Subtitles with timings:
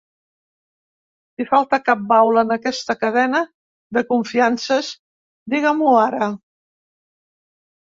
[1.35, 3.45] Si falta cap baula en aquesta cadena
[4.01, 4.93] de confiances,
[5.57, 6.35] diguem-ho ara.